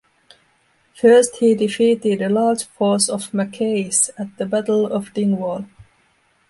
First 0.95 1.35
he 1.35 1.53
defeated 1.53 2.23
a 2.23 2.29
large 2.29 2.63
force 2.63 3.07
of 3.07 3.29
Mackays 3.35 4.09
at 4.17 4.35
the 4.39 4.47
Battle 4.47 4.87
of 4.87 5.13
Dingwall. 5.13 5.67